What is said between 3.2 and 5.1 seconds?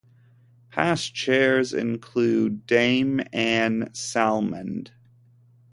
Anne Salmond.